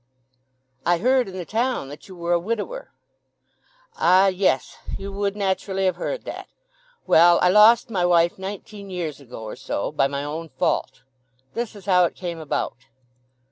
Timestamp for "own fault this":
10.23-11.75